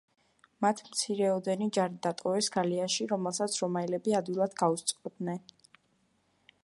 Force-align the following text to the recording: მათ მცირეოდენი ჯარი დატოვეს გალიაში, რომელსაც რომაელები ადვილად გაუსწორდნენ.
მათ 0.65 0.79
მცირეოდენი 0.85 1.67
ჯარი 1.77 1.99
დატოვეს 2.07 2.49
გალიაში, 2.57 3.07
რომელსაც 3.13 3.59
რომაელები 3.65 4.17
ადვილად 4.21 4.57
გაუსწორდნენ. 4.63 5.41